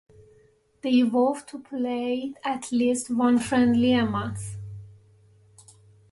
[0.81, 4.57] They vowed to play at least one friendly a month.